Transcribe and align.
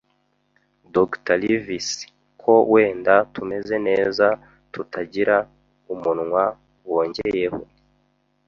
Dr. 0.95 1.35
Livesey, 1.41 2.09
ko 2.41 2.53
wenda 2.73 3.13
tumeze 3.33 3.75
neza 3.87 4.25
tutagira 4.73 5.35
umunwa 5.93 6.43
wongeyeho.” 6.91 7.59